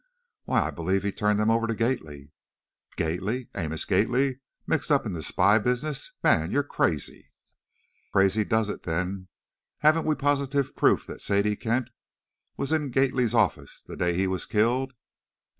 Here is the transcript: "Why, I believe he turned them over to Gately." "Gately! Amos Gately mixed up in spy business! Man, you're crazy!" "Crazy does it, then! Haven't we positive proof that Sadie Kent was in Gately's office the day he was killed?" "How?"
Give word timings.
"Why, 0.45 0.61
I 0.63 0.71
believe 0.71 1.03
he 1.03 1.11
turned 1.11 1.39
them 1.39 1.51
over 1.51 1.67
to 1.67 1.75
Gately." 1.75 2.31
"Gately! 2.95 3.49
Amos 3.55 3.85
Gately 3.85 4.39
mixed 4.65 4.91
up 4.91 5.05
in 5.05 5.21
spy 5.21 5.59
business! 5.59 6.11
Man, 6.23 6.49
you're 6.49 6.63
crazy!" 6.63 7.29
"Crazy 8.11 8.43
does 8.43 8.67
it, 8.71 8.81
then! 8.81 9.27
Haven't 9.81 10.05
we 10.07 10.15
positive 10.15 10.75
proof 10.75 11.05
that 11.05 11.21
Sadie 11.21 11.55
Kent 11.55 11.91
was 12.57 12.71
in 12.71 12.89
Gately's 12.89 13.35
office 13.35 13.83
the 13.85 13.95
day 13.95 14.15
he 14.15 14.25
was 14.25 14.47
killed?" 14.47 14.93
"How?" 14.93 14.97